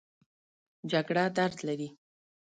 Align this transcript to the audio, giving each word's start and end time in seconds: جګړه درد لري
جګړه 0.91 1.23
درد 1.37 1.57
لري 1.67 1.89